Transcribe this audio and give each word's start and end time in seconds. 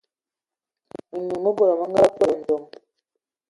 Mənyu 1.11 1.35
mə 1.43 1.49
bod 1.57 1.69
mə 1.79 1.85
nga 1.89 2.03
kpe 2.13 2.25
ndzom. 2.39 2.63